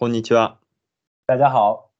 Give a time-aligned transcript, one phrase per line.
[0.00, 0.58] こんにちは。
[1.26, 1.90] 大家好。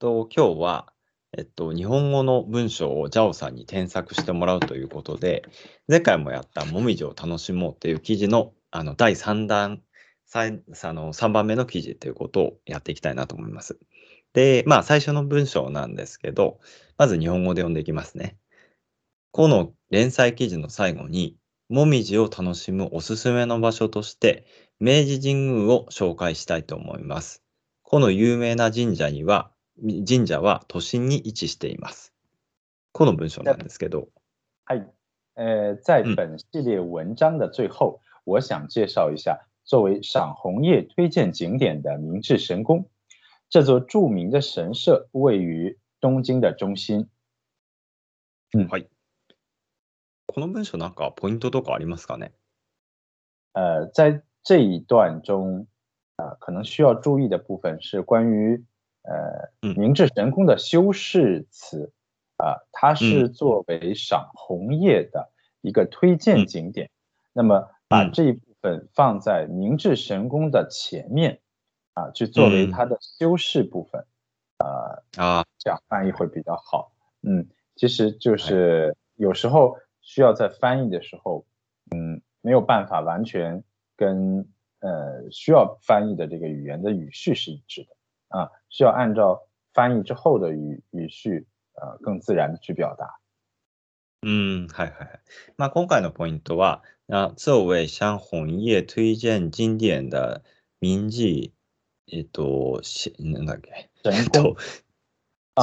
[0.00, 0.92] と今日は、
[1.38, 5.44] えっと、日本語の文章をジャオさんに添削してもらうということで、
[5.86, 9.80] 前回もやったもみじを楽しもうっていう記事のあの第3弾、
[10.28, 13.78] 3, あの3番目の記事ということをやっていきたいなと思います。
[14.32, 16.58] で、まあ最初の文章なんですけど、
[16.98, 18.38] まず日本語で読んでいきますね。
[19.30, 21.36] この連載記事の最後に、
[21.68, 24.46] もみじを楽しむおすすめの場所として、
[24.78, 27.42] 明治神宮を紹介したいと思います。
[27.82, 32.12] この有名な神社には、神社は都心に位置しています。
[32.92, 34.08] この文章なんですけど。
[34.64, 34.86] はい。
[35.34, 42.88] 呃，在本系列文章的最后，我想介绍一下作为赏红叶推荐景点的明治神宫。
[43.48, 47.08] 这座著名的神社位于东京的中心。
[48.52, 48.88] 嗯，はい。
[50.26, 52.32] この文章なんかポイントとかありますかね？
[53.52, 55.66] 呃，在这一段中，
[56.14, 58.64] 啊，可能需要注意的部分是关于
[59.02, 61.92] 呃明治神宫的修饰词，
[62.36, 66.88] 啊，它是作为赏红叶的一个推荐景点，
[67.32, 71.40] 那么把这一部分放在明治神宫的前面，
[71.94, 74.06] 啊，去作为它的修饰部分，
[74.58, 76.92] 啊啊，这样翻译会比较好。
[77.22, 81.44] 嗯，其实就是有时候需要在翻译的时候，
[81.90, 83.64] 嗯，没有办法完全
[83.95, 84.47] 跟。
[84.83, 87.95] 呃，需要翻译的这个语言的语序是一致的
[88.29, 93.19] 啊，需要按照翻译之后的语语序，呃，更自然的去表达。
[94.23, 95.19] 嗯，はいはい。
[95.57, 100.41] まあ今回のポイントは、那作为像红叶推荐经典的
[100.79, 101.51] 明治
[102.07, 102.81] えっと
[103.19, 104.55] なんだっけ神宮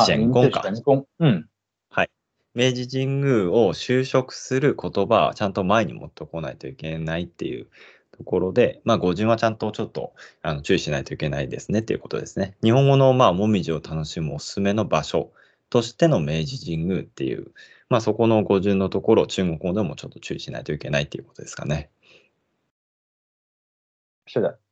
[0.07, 0.63] 神宮か。
[0.63, 1.05] 神宮。
[1.19, 1.49] うん。
[1.91, 2.11] はい。
[2.55, 7.67] 明治神宮を就職する言葉はちゃんと前に持ってこないといけないっていう
[8.18, 12.56] ところで、まあ、語順はちゃんとちょっとあの注意しないといけないですねということですね。
[12.64, 15.32] 日本語の、まあ、もみじを楽しむおすすめの場所
[15.70, 17.52] としての明治神宮っていう、
[17.90, 21.90] まあ、そこの語順のところ、中国語でもちょっと注意しないといけないっていうことですかね。
[24.26, 24.63] 是的。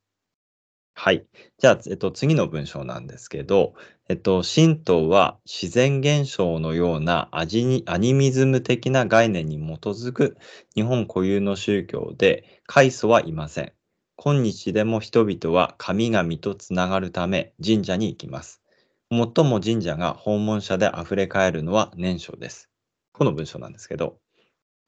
[0.93, 1.25] はい。
[1.57, 3.73] じゃあ、えっと、次の文章なんですけど、
[4.09, 10.37] えっと、神道は自然現象のようなアジニアニミズム的な概念に基づく
[10.75, 13.73] 日本固有の宗教で、開祖はいません。
[14.17, 18.61] 今日でも人々は神々とつながるため神社に行きます。
[19.09, 22.69] 最も神社が訪問者で溢れ返るのは年初です。
[23.13, 24.19] この文章なんですけど。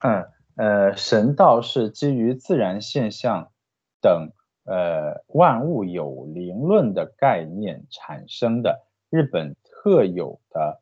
[0.02, 0.26] 嗯，
[0.58, 3.50] 呃，神道是基于自然现象
[4.02, 4.34] 等
[4.66, 10.82] 呃，万物有灵论的概念产生的日本特有的，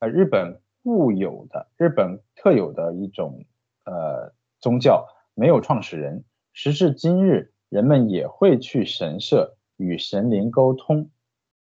[0.00, 3.44] 呃，日本固有的日本特有的一种
[3.84, 6.24] 呃宗教，没有创始人。
[6.52, 11.08] 时至今日，人们也会去神社与神灵沟通，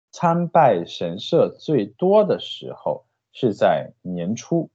[0.09, 4.71] 参拜神社最多的时候是在年初。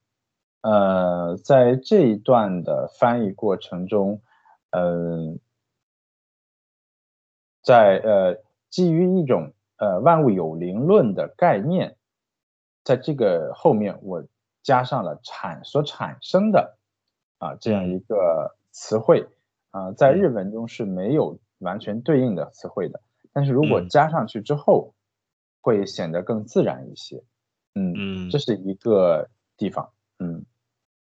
[0.62, 4.20] 呃，在这一段的翻译过程中，
[4.70, 5.40] 嗯。
[7.66, 11.95] 在呃，基于一种呃万物有灵论的概念，
[12.84, 14.25] 在这个后面我
[14.63, 16.78] 加上了产所产生的
[17.38, 19.28] 啊这样一个词汇
[19.72, 23.01] 啊，在日文中是没有完全对应的词汇的，
[23.34, 24.94] 但是如果加上去之后，
[25.62, 27.23] 会显得更自然一些。
[27.75, 29.91] 嗯，这是一个地方。
[30.19, 30.45] 嗯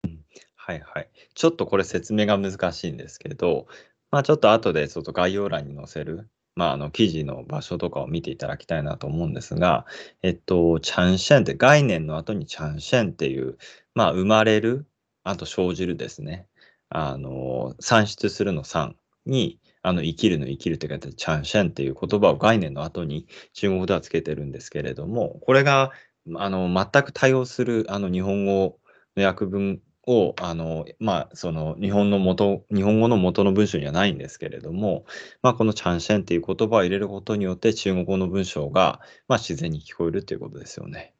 [0.03, 0.23] 嗯，
[0.55, 1.09] はいはい。
[1.35, 3.67] ちょっとこれ説明が難しいんですけど、
[4.09, 6.29] まあちょっと後でちょっと概要欄に載せる。
[6.54, 9.86] まあ、あの記事の場所とかを見ていただきたいなと思うんですが、
[10.22, 13.56] えっと、チャンシェンって概念の後にチャンシェンっていう、
[13.94, 14.86] まあ、生まれる、
[15.24, 16.46] あと生じるですね。
[16.90, 25.90] あの、産出するの産に、あの、生きるの生きるって書いて、チャンシェンっていう言葉を概念の後に中国語ではつけてるんですけれども、これが、
[26.36, 28.78] あの、全く対応する、あの、日本語
[29.16, 35.04] の訳文を、あの、まあ、その日本の元、日本語の元の文章にはないんですけれども、
[35.42, 41.14] まあ、このチャンシェンっていう言葉を入れることによって中国語の文章が、まあ、自然に聞こえるということですよね。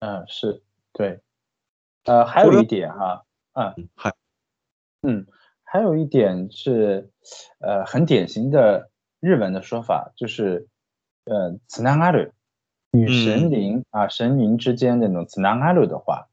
[0.00, 0.62] 嗯，是，
[0.92, 1.20] 对。
[2.04, 3.22] 呃，还有一点哈，
[3.52, 4.12] 啊，还，
[5.02, 5.24] 嗯，
[5.62, 7.08] 还有一点是，
[7.60, 8.90] 呃，很典型的
[9.20, 10.66] 日文的说法，就是，
[11.24, 12.32] 呃，つながる，
[12.90, 16.26] 与神灵啊神明之间的那种つながる的话。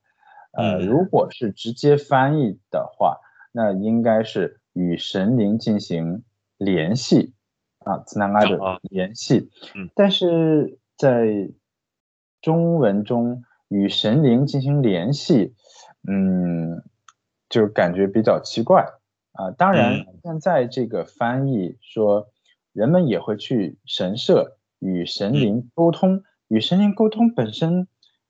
[0.52, 3.18] 呃，如果是直接翻译的话，
[3.52, 6.22] 那应该是与神灵进行
[6.58, 7.34] 联系
[7.80, 9.50] 啊，つながる联系。
[9.74, 11.50] 嗯，但是在
[12.40, 15.54] 中文中与神灵进行联系，
[16.06, 16.82] 嗯，
[17.48, 18.86] 就感觉比较奇怪
[19.32, 19.50] 啊。
[19.50, 22.28] 当然，现在这个翻译说
[22.72, 27.88] 人们也会去神社与神灵沟通，与神灵沟通本身，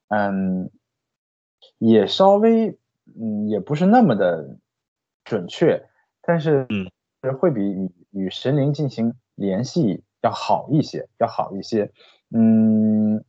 [0.09, 0.71] 嗯，
[1.79, 2.79] 也稍微，
[3.19, 4.59] 嗯，也不是那么的
[5.25, 5.89] 准确，
[6.23, 6.91] 但是，嗯，
[7.39, 11.91] 会比与与神灵进行联系要好一些，要好一些，
[12.31, 13.25] 嗯，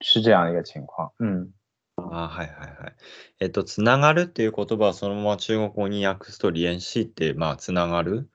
[0.00, 1.52] 是这样一个情况，嗯。
[1.96, 2.94] あはいはいはい。
[3.38, 8.28] えっと、つながるっていう言葉はそのまま中国語に訳すと、連死って、まあ、つながる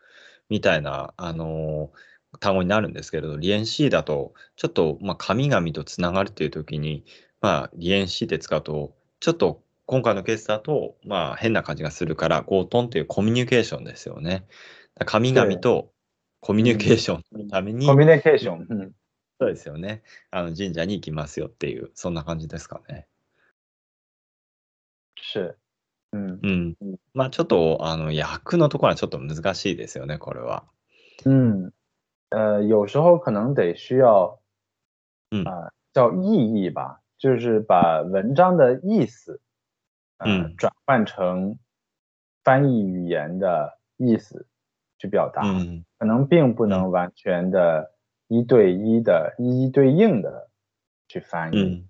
[0.47, 7.03] みたいな、あのー、単語になるんですけれど、連死だと、ちょっと、まあ、神々とつながるっていう時に、
[7.44, 14.46] まあ、連死って使うと、ちょっと今回のケースだと、まあ、変な感じがするから、ゴートンっていうコミュニケーションですよね。
[15.04, 15.92] 神々と
[16.40, 18.66] コミュニケーションのために、コミュニケーション。
[18.66, 18.92] うん、
[19.38, 20.02] そうですよね。
[20.30, 23.06] あの神社に行きますよっていう、そんな感じですかね。
[25.34, 25.54] 是。
[26.12, 26.76] 嗯嗯，
[27.12, 30.64] まあちょっとあの訳のところはちょっと難しいですよね、これは。
[31.26, 31.72] 嗯，
[32.30, 34.38] 呃，有时候可能得需要，
[35.30, 39.41] 嗯啊、叫意义吧，就是把文章的意思，
[40.17, 41.57] 嗯，转换成
[42.43, 44.47] 翻译语言的意思
[44.97, 47.93] 去表达，嗯，可能并不能完全的
[48.27, 50.49] 一对一的、一一对应的
[51.07, 51.85] 去翻译。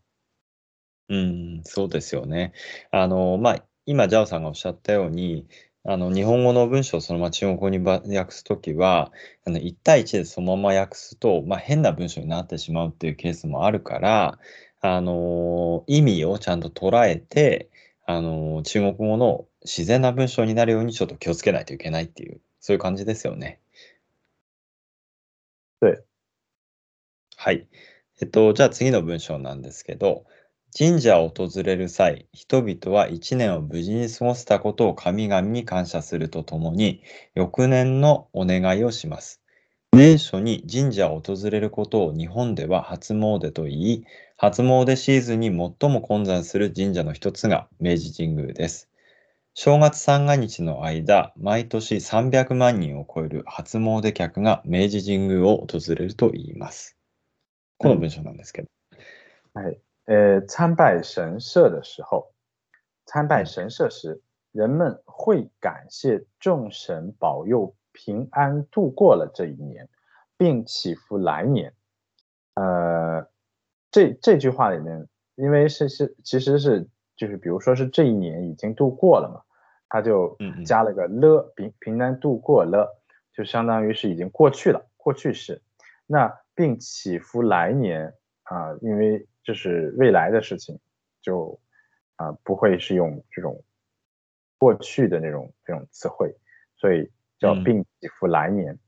[1.11, 2.53] うん、そうですよね。
[2.91, 5.47] あの、まあ、今、ジャオさんがおっしゃったように、
[5.83, 7.79] あの、日本語の文章をそのまま中国語に
[8.15, 9.11] 訳すときは、
[9.43, 14.37] あの、1対1でそのまま訳すと、まあ、変な文章になってしまうっていうケースもあるから、
[14.86, 17.70] あの、意味をちゃんと捉えて、
[18.04, 23.60] あの、中国語の自然な文章になるようにちょっと気をつけないといけないっていう、そういう感じですよね。
[25.80, 26.04] 对。
[27.38, 27.66] はい。
[28.20, 30.26] えっと、じゃあ次の文章なんですけど、
[30.76, 37.02] 神社を訪れる際、人々は一年を無事に過ごせたことを神々に感謝するとともに、
[37.34, 39.40] 翌年のお願いをします。
[39.94, 44.04] 年初に神社を訪れることを日本では初詣と言い、
[44.36, 48.90] 初詣シーズンに最も混雑する神社の一つが明治神宮です。
[49.54, 56.98] 正月三が日の間、毎年300万人を超える初詣客が明治神宮を訪れると言います。
[57.78, 58.68] この文章なんですけど。
[59.52, 59.80] はい。
[60.06, 62.32] 呃，参拜神社的时候，
[63.06, 64.20] 参拜神社时，
[64.52, 69.88] 人们会感谢众神保佑平安度过了这一年，
[70.36, 71.72] 并祈福来年。
[72.54, 73.28] 呃，
[73.94, 75.06] 这这句话里面，
[75.36, 79.40] 因为是是其实是就是比如说是这一年已经度过了嘛，
[79.88, 80.36] 他就
[80.66, 83.00] 加了个了，平平安度过了，
[83.32, 85.62] 就相当于是已经过去了，过去式。
[86.08, 88.12] 那并祈福来年
[88.42, 89.28] 啊，因为。
[89.46, 90.80] 就是未来的事情，
[91.20, 91.60] 就
[92.16, 93.62] 啊不会是用这种
[94.56, 96.34] 过去的那种这种词汇，
[96.78, 98.78] 所以叫并祈福来年。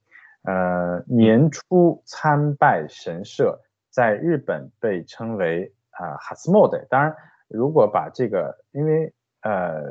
[0.45, 3.61] 呃，年初参拜神社，
[3.97, 6.79] 在日本被称为啊哈斯莫德。
[6.91, 7.17] 当然，
[7.49, 9.11] 如果把这个，因为
[9.41, 9.83] 呃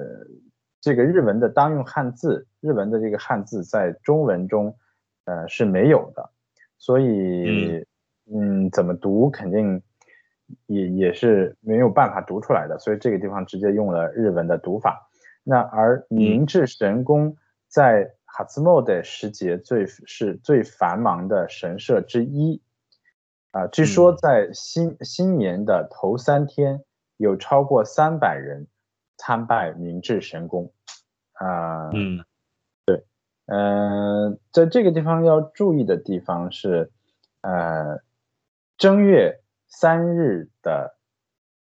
[0.80, 4.78] 这个日文的当用汉字，日文的这个汉字在中文中
[5.25, 6.30] 呃是没有的，
[6.78, 7.84] 所以
[8.31, 9.81] 嗯怎么读肯定。
[10.68, 15.10] 也也是没有办法读出来的，所以这个地方直接用了日文的读法。
[15.44, 17.36] 那而明治神宫
[17.68, 22.62] 在哈兹莫的时节最是最繁忙的神社之一
[23.56, 26.84] 啊，据说在新新年的头三天
[27.16, 28.68] 有超过三百人
[29.16, 30.74] 参拜明治神宫
[31.34, 31.90] 啊。
[31.94, 32.26] 嗯，
[32.86, 33.06] 对，
[33.46, 36.92] 嗯，在这个地方要注意的地方是，
[37.42, 38.02] 呃，
[38.78, 39.42] 正月。
[39.68, 40.96] 三日的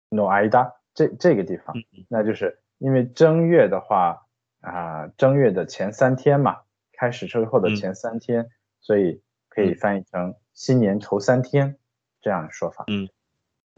[0.07, 1.75] no ida 这这个地方，
[2.07, 4.25] 那就是因为正月的话
[4.61, 6.61] 啊，正月的前三天嘛，
[6.93, 11.77] 开始之后的前三天，所以可以翻译成新年头三天
[12.21, 12.83] 这样的说法。
[12.87, 13.07] 嗯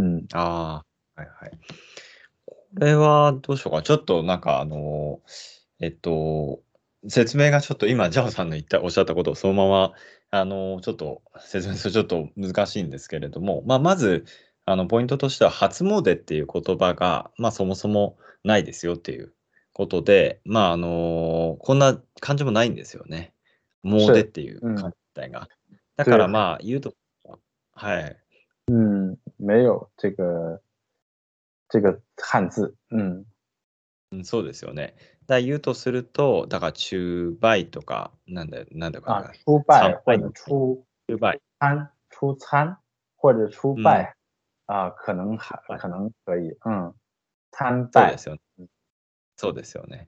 [0.02, 0.84] 嗯あ
[1.16, 1.52] はいはい。
[2.46, 3.84] これはどうしようか。
[3.84, 5.22] ちょっとなんかあの
[5.80, 6.62] えっと
[7.08, 9.94] 説明がちょっと今ジャオさんの言ったおっしゃったことをそのまま
[10.32, 14.24] あの、ちょっと説明するとちょっと難しいんですけれども、まあ、まず、
[14.66, 19.34] あの、ポイントとしては、初詣っていう言葉が、まあ、そもそもないですよっていう
[19.74, 23.34] ことで、まあ、あの、こんな感じもないんですよね。
[23.84, 25.50] 詣っていう感じが。
[26.04, 26.94] だからまあ、言うと、
[27.74, 28.18] はい。
[28.72, 30.62] 嗯，没有这个
[31.70, 33.26] 这个汉字，嗯，
[34.12, 34.96] うん、そうですよね。
[35.28, 39.32] だ言うとすると、だから中倍とか、なんだ、なんだかな。
[39.46, 42.78] 初拜或者初初拜餐，初餐？
[43.18, 44.16] 或者初拜
[44.66, 46.94] 啊，可能还可能可以，嗯，
[47.52, 48.02] 参拜。
[48.02, 48.68] そうですよね。
[49.38, 50.08] そうですよね。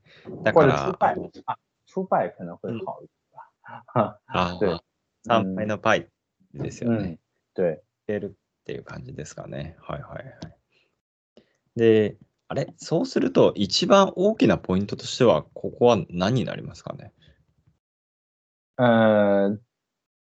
[0.53, 3.09] 或者初拜啊，初拜可能会好一点
[3.93, 4.19] 吧。
[4.27, 4.79] あ 对
[5.23, 6.07] 参拝のパイ
[6.53, 7.19] ですよね。
[7.55, 9.75] 嗯，对，てるっていう感じですかね。
[9.79, 10.25] はいはいはい。
[11.75, 17.11] で、あれ、そうすると、一番大きなポイントとしては、ここは何になりますかね？
[18.75, 19.57] 呃，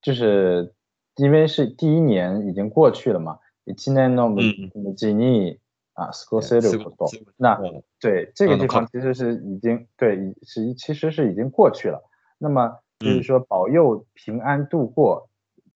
[0.03, 0.75] 就是
[1.17, 5.59] 因为是第一年已经过去了嘛，一年の無事に
[5.95, 7.11] 啊過ごせること。
[7.39, 7.59] 那
[8.01, 12.03] 对这个地方其实是已经对是其实是已经过去了。
[12.39, 15.30] 那么就是说保佑平安度过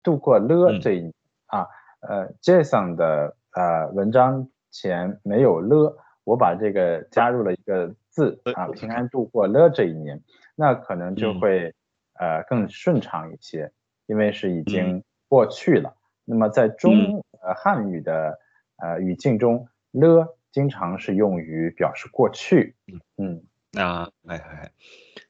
[0.03, 1.15] 度过了这一年
[1.47, 1.67] 啊。
[2.01, 10.21] 呃，Jason 的呃文章前没有了，我把这个加入了一个字啊，平安度过了这一年，
[10.57, 11.73] 那可能就会
[12.15, 13.71] 呃更顺畅一些，
[14.07, 15.95] 因为是已经过去了。
[16.25, 18.37] 那么在中呃汉语的
[18.79, 22.75] 呃语境中，了经常是用于表示过去。
[23.17, 23.45] 嗯
[23.75, 24.73] 啊，はいはい。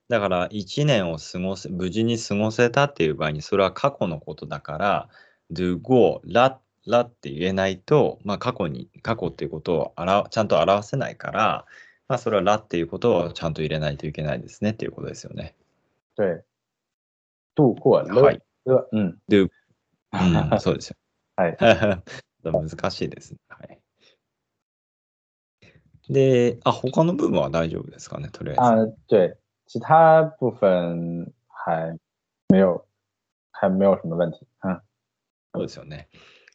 [0.09, 5.09] だから一年を過ごせ無事に過ごせたっていう場合にそれは過去のことだから。
[5.51, 11.65] do go ららって言えないと、まあ、過去に過去っていうことをあらちゃんと表せないから、
[12.07, 15.55] まあ、それはらっていうことをちゃんと入れないといけないですねっていうことですよね。
[16.15, 16.43] 对。
[17.55, 18.21] 度过了。
[18.21, 18.31] は？
[18.31, 18.41] い。
[18.65, 18.99] う？
[18.99, 19.17] ん。
[19.29, 19.49] do、
[20.13, 20.95] うん、そうですよ。
[21.35, 21.57] はい。
[22.43, 23.39] 難しいですね。
[23.49, 23.79] はい。
[26.09, 28.61] で、あ、他の部分は大丈夫ですかね、とりあえず。
[28.61, 29.37] あ、对。
[29.67, 31.97] 其他部分还
[32.49, 32.85] 没有、
[33.51, 34.47] 还没有什么问题。
[34.63, 34.81] うん。
[35.53, 36.07] そうですよね。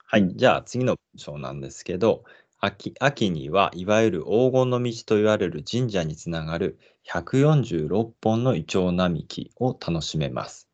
[0.07, 2.25] はい、じゃあ次の文章なんですけど、
[2.59, 10.69] 秋秋にはいわゆる黄金の道と言われる神社につながる146本のイチョウ並木を楽しめます。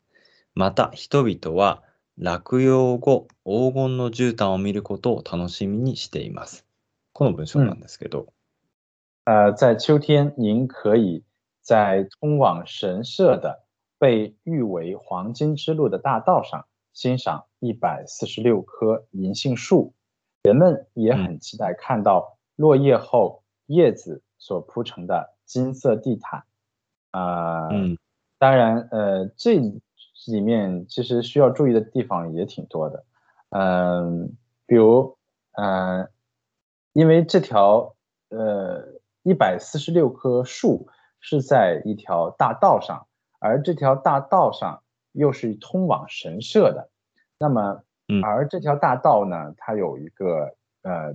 [0.54, 1.82] また人々は
[2.18, 6.66] 落葉後黄金の絨毯を見ることを楽しみにしています。
[7.12, 8.26] この文章なんですけど。
[9.24, 11.22] 呃，在秋天，您可以
[11.68, 13.66] 在通往神社的
[13.98, 19.92] 被誉为黄金之路的大道上欣赏一百四十六棵银杏树，
[20.44, 26.44] 人们也很期待看到落叶后叶子所铺成的金色地毯。
[27.10, 27.98] 啊，嗯，
[28.38, 33.04] 当然，呃，这里面其实需要注意的地方也挺多的。
[33.50, 34.34] 嗯，
[34.64, 35.18] 比如，
[35.52, 36.08] 嗯，
[36.94, 37.94] 因为这条
[38.30, 38.86] 呃
[39.22, 40.88] 一百四十六棵树
[41.20, 43.06] 是在一条大道上，
[43.38, 44.82] 而这条大道上。
[45.12, 46.90] 又是通往神社的，
[47.38, 47.82] 那么，
[48.22, 51.12] 而这条大道呢，它有一个呃，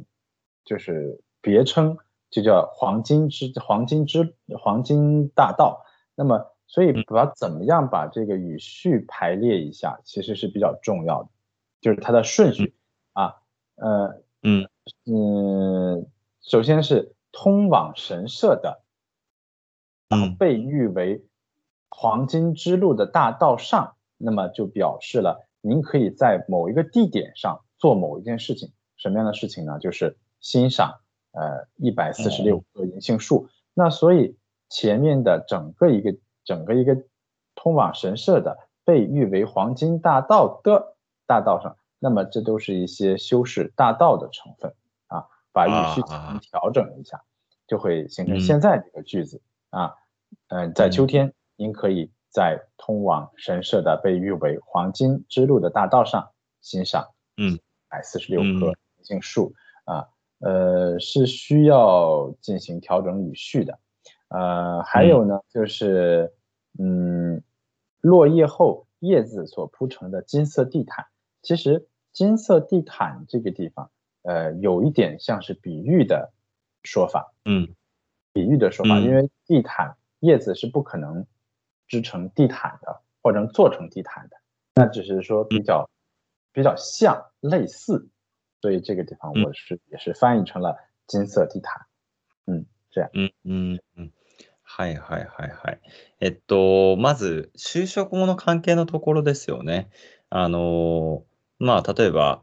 [0.65, 1.97] 就是别称，
[2.29, 5.85] 就叫黄金之黄金之黄金大道。
[6.15, 11.29] 那么，所以把怎么样把这个语序排列一下，其实是比较重要的，
[11.79, 12.75] 就是它的顺序
[13.13, 13.35] 啊，
[13.75, 14.67] 呃，嗯
[15.05, 16.05] 嗯，
[16.41, 18.82] 首先是通往神社的，
[20.37, 21.25] 被誉为。
[21.95, 28.73] 黄金之路的大道上，那么就表示了您可以在某一个地点上做某一件事情。
[28.97, 29.77] 什么样的事情呢？
[29.77, 31.01] 就是欣赏
[31.33, 33.47] 呃一百四十六棵银杏树。
[33.75, 34.39] 那所以
[34.69, 36.97] 前面的整个一个整个一个
[37.53, 40.95] 通往神社的被誉为黄金大道的
[41.27, 44.73] 大道上，那么这都是一些修饰大道的成分
[45.05, 45.27] 啊。
[45.51, 47.21] 把语序进行调整一下，
[47.67, 49.93] 就会形成现在这个句子啊。
[50.47, 51.33] 嗯，在秋天。
[51.55, 59.53] 您可以在通往神社的被誉为“黄金之路”的大道上欣赏，嗯，百四十六棵银杏树
[59.85, 60.09] 啊，
[60.39, 63.77] 呃，是需要进行调整语序的，
[64.29, 66.33] 呃，还有呢，就是
[66.79, 67.43] 嗯，
[68.01, 71.05] 落叶后叶子所铺成的金色地毯，
[71.43, 73.91] 其实金色地毯这个地方，
[74.23, 76.33] 呃，有一点像是比喻的
[76.81, 77.75] 说法，嗯，
[78.33, 81.26] 比喻的说法，因为地毯叶子是不可能。
[81.90, 84.36] 织成地毯的，或者做成地毯的，
[84.74, 85.88] 那只是说比较
[86.52, 88.10] 比较像类似，
[88.60, 91.86] 所以这个地方我是也是翻译成了金色地毯。
[92.44, 93.08] 嗯，这样。
[93.14, 94.12] 嗯嗯嗯。
[94.62, 95.80] はいはいはいはい。
[96.20, 99.88] えっと、まず、就職後の関係のところですよね。
[100.28, 101.24] あの、
[101.58, 102.42] まあ、例えば、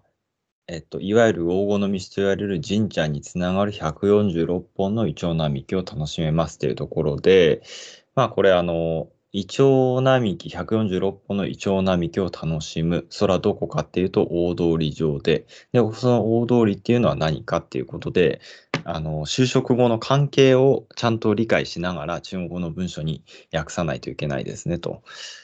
[0.73, 7.61] えっと、いわゆる黄金の道と言われる神社につながる146本のイチョウ並木を楽しめますというところで、
[8.15, 13.05] まあ、これ、あの、イチョウ並木、146本のイチョウ並木を楽しむ。
[13.11, 15.45] それはどこかっていうと、大通り上で。
[15.73, 18.41] で、その大通りっていうのは何かっていうことで、
[18.85, 25.03] あの、就職後の関係をちゃんと理解しながら、中国語の文章に訳さないといけないですねと。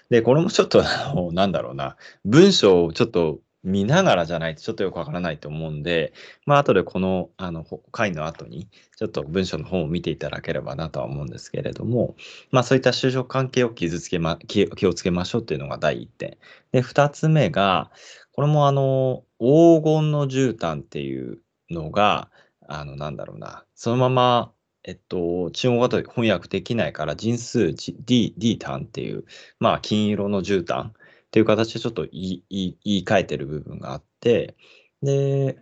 [0.09, 6.13] で、これもちょっと、あの、なんだろうな、文章をちょっと見ながらじゃないとちょっとよくわからないと思うんで、
[6.47, 12.17] まあ後でこのあの回の後にちょっと文章の本を見ていただければなとは思うんですけれども、
[12.51, 16.37] まあそういった就職関係を傷つけま気気をつけましょうっていうのが第一点。
[16.73, 17.91] で、二つ目が、
[18.33, 21.39] これもあの黄金の絨毯っていう
[21.71, 22.31] のが、
[22.69, 24.53] あのなんだろうな、そのまま
[24.87, 29.25] えっと、中国語だと翻訳できないから、人数 D、D 単っていう、
[29.59, 30.93] まあ、金色の絨毯
[31.37, 34.57] っていう形でちょっと言い言い換えてる部分があって、
[35.03, 35.59] で、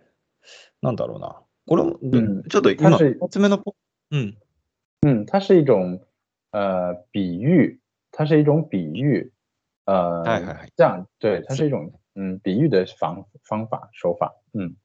[0.81, 1.41] なんだろうな。
[1.67, 3.61] これも、うん、ちょっと今、二つ目の、
[4.09, 4.37] 嗯
[5.01, 5.99] 嗯，它是一种
[6.51, 7.81] 呃比喻，
[8.13, 9.33] 它是一种比喻，
[9.83, 10.23] 呃，
[10.77, 14.77] 这样对，它是一种嗯比喻的方方法手法，嗯。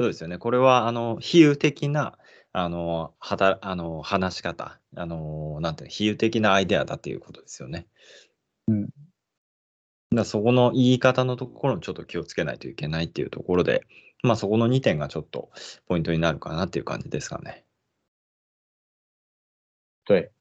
[0.00, 0.38] そうですよね。
[0.38, 2.16] これは、あの、比喩的な、
[2.52, 7.86] あの、はたあの話し方、あの、なんていう比喩的なアイデアだっていうことですよね。
[8.66, 8.88] うん。
[10.14, 13.82] だそこの言い方のところにちょっと気をつけないといけないっていうところで、
[14.22, 15.50] まあそこの2点がちょっと
[15.86, 17.64] ポイントになるかなっていう感じですかね。
[20.06, 20.32] はい。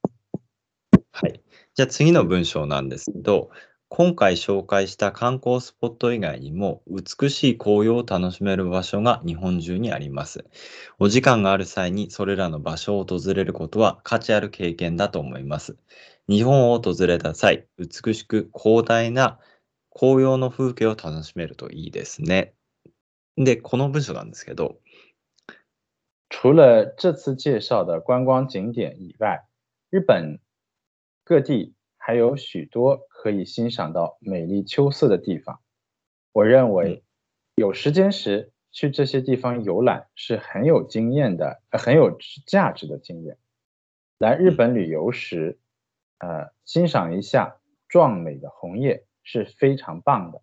[1.14, 1.42] はい。
[1.76, 3.50] じゃあ次の文章なんですけど、
[3.90, 10.46] 今回紹介した観光スポット以外にも美しい紅葉を楽しめる場所が日本中にあります。
[11.00, 15.78] お時間がある際にそれらの場所を訪れることは価値ある経験だと思います。
[16.30, 19.40] 日本を訪れた際、美しく広大な
[19.91, 22.55] 紅葉の風景を楽しめるといいですね。
[23.37, 24.79] で、この文章なんですけど、
[26.29, 29.47] 除了这次介绍的观光景点以外，
[29.91, 30.41] 日本
[31.25, 35.61] 各地还有许多可以欣赏到美丽秋色的地方。
[36.33, 37.05] 我认为
[37.55, 43.39] 有时间时去这些地方游览是很有经验的，很有价值的经验。
[44.19, 45.59] 来日本旅游时，
[46.19, 49.07] 呃，欣赏一下壮美的红叶。
[49.24, 50.42] 是非常棒的。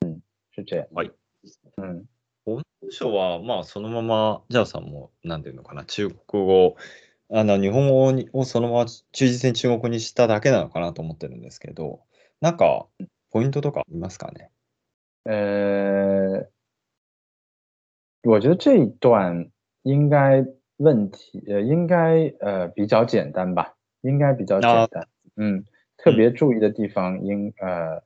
[0.00, 0.22] うん、
[0.52, 0.86] 是这样。
[0.92, 1.12] はい。
[1.76, 2.04] うん。
[2.44, 6.76] 本書は、まあ、そのまま、ジャーさんも、なんていうのかな、中国語、
[7.30, 12.02] あの、日本語にをそのまま忠実に中国語にしただけなのかなと思ってるんですけど、
[12.40, 12.86] なんか、
[13.30, 14.50] ポイントとかありますかね？
[15.24, 16.46] 呃，
[18.22, 19.50] 我觉得这一段
[19.82, 20.44] 应该
[20.76, 25.08] 问题呃应该呃比较简单吧，应该比较简单。
[25.34, 25.64] 嗯，
[25.97, 28.03] 特别注意的地方应呃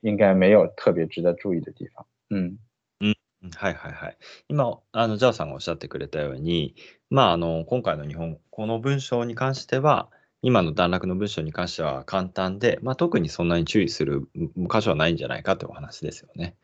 [0.00, 2.06] 应该没有特別值得注意的地方。
[2.30, 2.58] うん。
[3.00, 3.06] う
[3.46, 4.16] ん、はいはいはい。
[4.48, 6.74] 今、あの、ジャーさんがおっしゃってくれたように、
[7.10, 10.10] まあ、あの、今回の日本、この文章に関しては、
[10.42, 16.56] 今の段落の文章に関しては簡単で、まあ、特にそんなに注意する箇所はないんじゃないかというお話ですよね。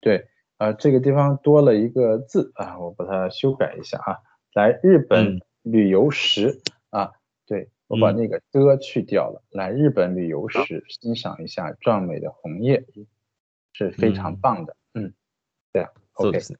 [0.00, 0.26] 对，
[0.58, 4.18] 啊、这个地方多了一个字啊，我把它修改一下啊。
[4.52, 7.12] 来日本旅游时、啊，
[7.46, 9.42] 对， 我把那个的去掉了。
[9.50, 12.84] 来日本旅游时，欣赏一下壮美的红叶，
[13.72, 14.76] 是非常棒的。
[14.94, 15.12] 嗯，
[15.72, 15.90] 对啊。
[16.16, 16.58] そうですね。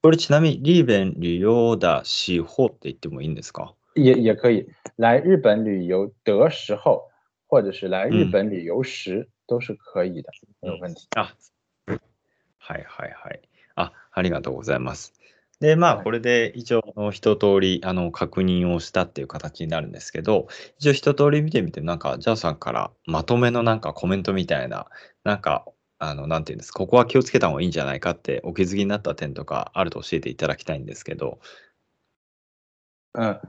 [0.00, 3.74] これちなみに日本旅游的時候って言ってもいいんですか？
[3.94, 4.68] 也也可以。
[4.96, 7.10] 来日本旅游的时候，
[7.48, 11.08] 或者是来日本旅游时，都是可以的，没有问题。
[11.16, 11.34] あ、
[12.58, 13.40] はいはいはい。
[13.74, 15.12] あ、ありがとうございます。
[15.63, 20.47] で、まあ、これで一応、一通り、あの、確認をしたっていう形になるんですけど、
[20.77, 24.87] 一応一通り見てみて、なんか、ジャーさんからまとめのなんかコメントみたいな、
[25.23, 25.65] なんか、
[25.99, 31.39] あの、なんていうんですか、ここは気をつけた方がいいんじゃないかってお気づきになった点とかあると教えていただきたいんですけど。
[33.13, 33.39] 嗯，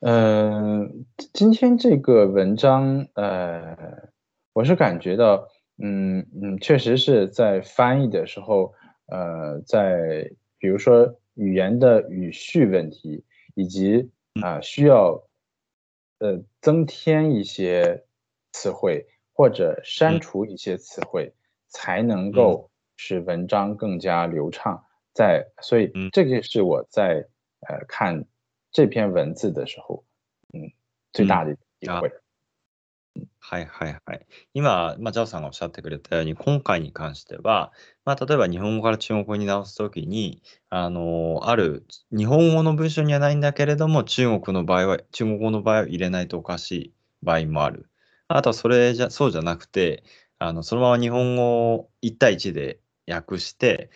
[0.00, 0.90] 呃，
[1.32, 4.10] 今天这个文章，呃，
[4.52, 5.48] 我是感觉到，
[5.82, 8.74] 嗯嗯，确实是在翻译的时候，
[9.06, 11.18] 呃，在比如说。
[11.36, 14.10] 语言的语序问题，以及
[14.42, 15.28] 啊需要
[16.18, 18.04] 呃增添一些
[18.52, 21.32] 词汇或者删除一些词汇，
[21.68, 24.84] 才能够使文章更加流畅。
[25.12, 27.26] 在所以这个是我在
[27.60, 28.26] 呃看
[28.70, 30.04] 这篇文字的时候，
[30.52, 30.72] 嗯
[31.12, 32.10] 最大的体会。
[33.38, 34.26] はいはいはい。
[34.54, 37.72] 今、まあ、ジャオさんがおっしゃってくれたように、今回に関しては、
[38.04, 47.88] まあ、例えば日本語から中国語に直すときに、あの、ある、日本語の文章にはないんだけれども、中国の場合は、中国語の場合は入れないとおかしい場合もある。
[48.28, 50.02] あとはそれじゃ、そうじゃなくて、
[50.38, 53.90] あの、そのまま日本語を1対1で訳して、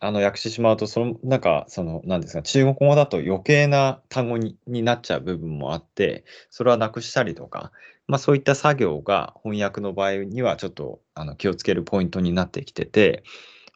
[0.00, 7.70] あの、訳してしまうと、その、なんか、その、なんですか、中国語だと余計な単語にになっちゃう部分もあって、それはなくしたりとか、
[8.08, 13.22] まあ、そういった作業が翻訳の場合にはちょっとあの気をつけるポイントになってきてて、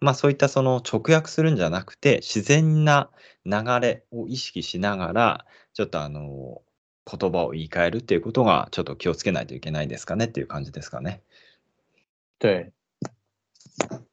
[0.00, 3.10] まあ、そういったその直訳するんじゃなくて、自然な
[3.46, 6.62] 流れを意識しながら、ちょっとあの、
[7.10, 11.22] 言葉を言い換えるっていうことが、ちょっと気をつけないといけないですかねっていう感じですかね。
[12.38, 12.72] 对。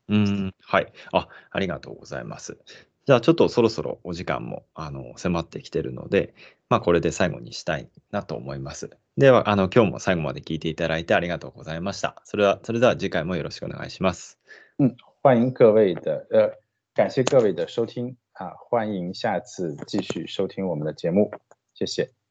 [0.10, 0.94] うん、はい。
[1.12, 2.58] あ、ありがとうございます。
[3.06, 6.34] じゃあちょっとそろそろお時間もあの迫ってきてるので、
[6.70, 8.90] まあ、これで最後にしたいなと思います。
[9.18, 12.22] では、あの今日も最後まで聞いていただいてありがとうございました。
[12.24, 14.40] それはそれでは次回もよろしくお願いします。
[14.80, 16.54] うん，欢迎各位的呃，
[16.96, 21.30] 感谢各位的收听啊，欢迎下次继续收听我们的节目，
[21.74, 22.23] 谢谢。